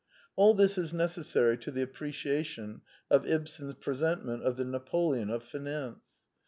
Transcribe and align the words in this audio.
All 0.35 0.55
this 0.55 0.79
is 0.79 0.95
necessary 0.95 1.59
to 1.59 1.69
the 1.69 1.83
appreciation 1.83 2.81
of 3.11 3.23
Ibsen's 3.27 3.75
presentment 3.75 4.41
of 4.41 4.57
the 4.57 4.65
Napoleon 4.65 5.29
of 5.29 5.43
finance. 5.43 5.99